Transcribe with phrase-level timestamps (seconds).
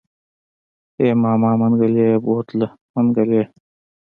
[0.99, 3.41] ای ماما منګلی يې بوته منګلی.